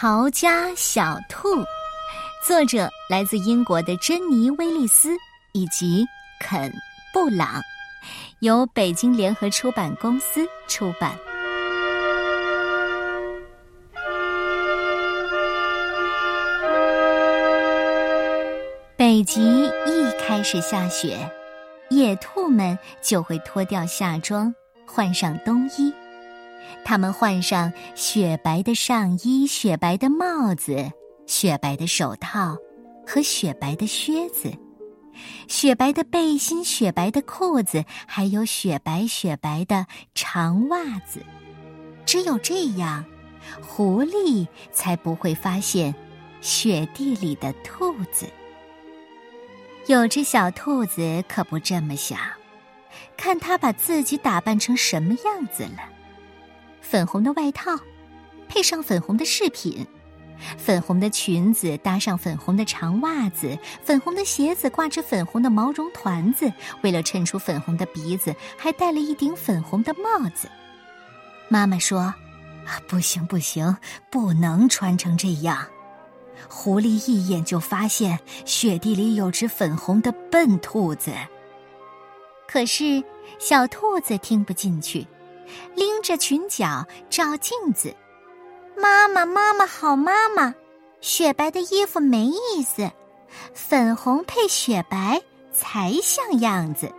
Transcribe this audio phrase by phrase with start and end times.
[0.00, 1.60] 逃家小兔，
[2.46, 5.10] 作者来自英国的珍妮·威利斯
[5.54, 6.06] 以及
[6.38, 6.70] 肯·
[7.12, 7.60] 布朗，
[8.38, 11.18] 由北京联合出版公司出版。
[18.96, 21.28] 北极一开始下雪，
[21.90, 24.54] 野兔们就会脱掉夏装，
[24.86, 25.92] 换上冬衣。
[26.84, 30.90] 他们换上雪白的上衣、雪白的帽子、
[31.26, 32.56] 雪白的手套
[33.06, 34.52] 和雪白的靴子，
[35.48, 41.20] 雪白的背心、雪白的裤子，还有雪白雪白的长袜子。
[42.04, 43.04] 只有这样，
[43.60, 45.94] 狐狸才不会发现
[46.40, 48.26] 雪地里的兔子。
[49.86, 52.18] 有只小兔子可不这么想，
[53.16, 55.97] 看它把自己打扮成什么样子了。
[56.88, 57.78] 粉红的外套，
[58.48, 59.86] 配上粉红的饰品，
[60.56, 66.50] 粉红的裙子搭上粉红的长袜子，粉红的鞋子挂着粉红的毛绒团子。
[66.80, 70.48] 为了衬出粉红的鼻子，还戴了一顶粉红的帽子。
[71.50, 72.14] 妈妈说
[72.88, 73.76] ：“不行，不行，
[74.08, 75.58] 不能穿成这样。”
[76.48, 81.12] 狐狸一眼就发现雪地里有只粉红的笨兔子。
[82.46, 83.04] 可是
[83.38, 85.06] 小兔子听不进去。
[85.74, 87.94] 拎着裙角照镜子，
[88.76, 90.54] 妈妈，妈妈，好妈妈，
[91.00, 92.90] 雪白的衣服没意思，
[93.54, 95.20] 粉红配雪白
[95.52, 96.92] 才像样子。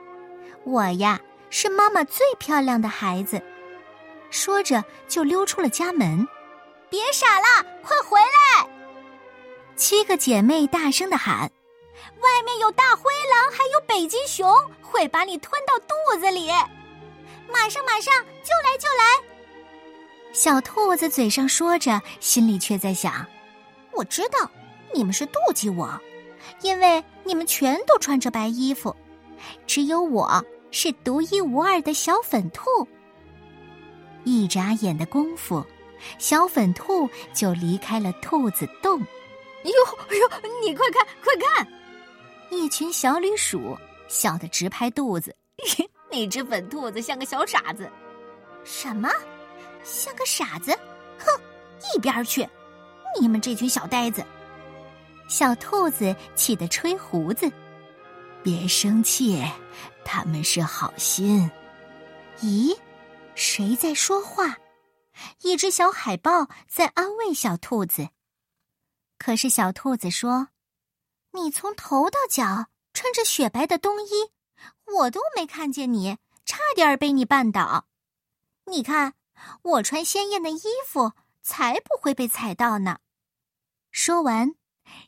[0.63, 3.41] 我呀，是妈妈最漂亮的孩子。
[4.29, 6.27] 说着就溜出了家门。
[6.89, 8.67] 别傻了，快回来！
[9.75, 11.49] 七个姐妹大声的喊
[12.19, 16.49] ：“外面有大灰狼，还有北极熊，会把你吞到肚子里。”
[17.51, 19.29] 马上，马上，就来，就来！
[20.33, 23.25] 小兔子嘴上说着，心里却在想：
[23.91, 24.49] 我知道
[24.93, 25.99] 你们是妒忌我，
[26.61, 28.95] 因为你们全都穿着白衣服，
[29.67, 32.63] 只有我是独一无二的小粉兔。
[34.23, 35.65] 一眨眼的功夫，
[36.17, 38.99] 小粉兔就离开了兔子洞。
[39.63, 41.67] 哟哟，你快看，快看！
[42.51, 43.77] 一群小旅鼠
[44.07, 45.35] 笑得直拍肚子。
[46.11, 47.89] 那只粉兔子像个小傻子，
[48.63, 49.09] 什么？
[49.83, 50.71] 像个傻子？
[51.19, 51.27] 哼，
[51.93, 52.47] 一边去！
[53.19, 54.25] 你们这群小呆子！
[55.27, 57.51] 小兔子气得吹胡子。
[58.41, 59.43] 别生气，
[60.03, 61.49] 他们是好心。
[62.41, 62.75] 咦，
[63.35, 64.57] 谁在说话？
[65.41, 68.07] 一只小海豹在安慰小兔子。
[69.17, 70.47] 可是小兔子说
[71.33, 74.31] ：“你从头到脚穿着雪白的冬衣。”
[74.97, 77.87] 我都没看见你，差点被你绊倒。
[78.65, 79.13] 你看，
[79.61, 82.99] 我穿鲜艳的衣服，才不会被踩到呢。
[83.91, 84.55] 说完，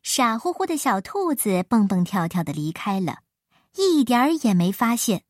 [0.03, 3.19] 傻乎乎的小兔子蹦蹦跳跳的离开了，
[3.75, 5.23] 一点儿也没发现，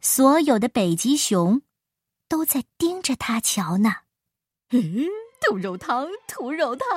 [0.00, 1.62] 所有的北极熊
[2.28, 3.94] 都在盯着它瞧呢。
[4.70, 5.06] 嗯，
[5.40, 6.88] 兔肉汤，兔肉汤。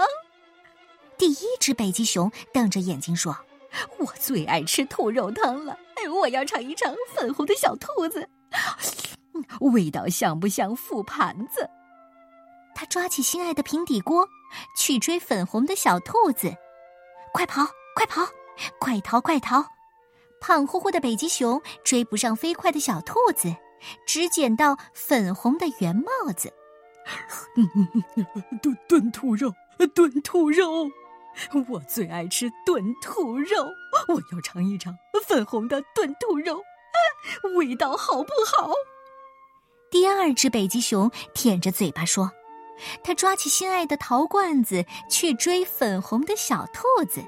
[1.18, 3.38] 第一只北极熊瞪着眼睛说
[4.00, 5.78] ：“我最爱吃兔肉汤了。”
[6.12, 8.28] 我要尝一尝粉红的小兔子，
[9.60, 11.70] 味道像不像覆盘子？
[12.76, 14.28] 他抓起心爱的平底锅，
[14.78, 16.54] 去追粉红的小兔子。
[17.34, 18.28] 快跑，快跑，
[18.80, 19.64] 快逃，快逃！
[20.40, 23.56] 胖乎乎的北极熊追不上飞快的小兔子，
[24.06, 26.52] 只捡到粉红的圆帽子。
[28.62, 29.54] 炖炖兔肉，
[29.94, 30.90] 炖兔肉。
[31.70, 33.66] 我最爱吃炖兔肉，
[34.08, 34.96] 我要尝一尝
[35.26, 36.62] 粉红的炖兔肉，
[37.58, 38.72] 味道好不好？
[39.90, 42.32] 第二只北极熊舔着嘴巴说
[43.04, 47.22] ：“他抓起心爱的陶罐子去追粉红的小兔子。”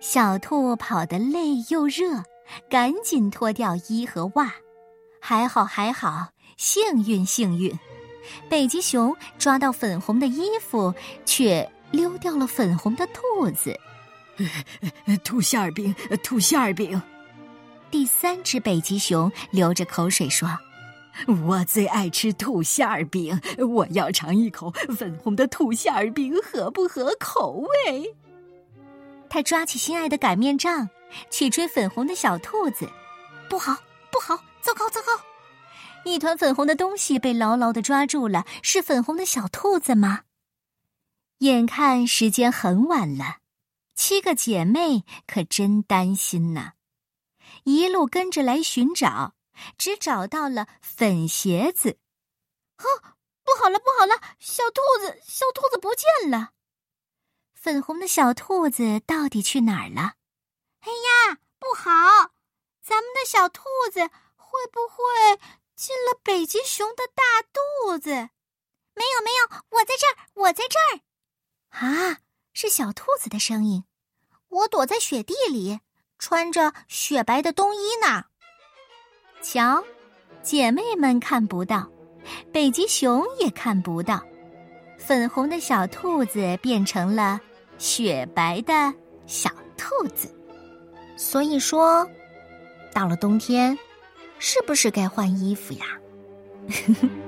[0.00, 2.22] 小兔跑得累又热，
[2.68, 4.54] 赶紧脱掉衣和袜。
[5.20, 7.78] 还好还好，幸运幸运，
[8.48, 10.94] 北极熊抓到粉红的衣服，
[11.24, 11.70] 却。
[11.90, 13.78] 溜掉了粉红的兔子，
[15.22, 17.00] 兔馅儿饼，兔馅儿饼。
[17.90, 20.48] 第三只北极熊流着口水说
[21.46, 27.52] ：“我最爱吃兔馅儿饼，我要尝一口粉红的兔馅儿饼，合不合口
[27.86, 28.14] 味？”
[29.30, 30.88] 他抓起心爱的擀面杖，
[31.30, 32.88] 去追粉红的小兔子。
[33.48, 33.76] 不好，
[34.10, 35.12] 不好，糟糕，糟糕！
[36.04, 40.22] 一团粉红的东西被牢牢的抓住了，是粉红的小兔子吗？
[41.38, 43.38] 眼看时间很晚了，
[43.94, 46.72] 七个姐妹可真担心呐！
[47.64, 49.34] 一路跟着来寻找，
[49.78, 51.98] 只找到了粉鞋子。
[52.76, 52.84] 啊，
[53.44, 54.20] 不好了，不好了！
[54.38, 56.50] 小兔子，小兔子不见了！
[57.54, 60.16] 粉红的小兔子到底去哪儿了？
[60.80, 62.32] 哎呀，不好！
[62.82, 64.00] 咱们的小兔子
[64.36, 65.38] 会不会
[65.74, 68.10] 进了北极熊的大肚子？
[68.94, 71.00] 没有，没有，我在这儿，我在这儿。
[71.70, 72.20] 啊，
[72.54, 73.84] 是小兔子的声音。
[74.48, 75.80] 我躲在雪地里，
[76.18, 78.24] 穿着雪白的冬衣呢。
[79.42, 79.84] 瞧，
[80.42, 81.90] 姐妹们看不到，
[82.52, 84.22] 北极熊也看不到。
[84.96, 87.40] 粉红的小兔子变成了
[87.76, 88.72] 雪白的
[89.26, 90.32] 小兔子，
[91.16, 92.08] 所以说，
[92.94, 93.76] 到了冬天，
[94.38, 95.84] 是不是该换衣服呀？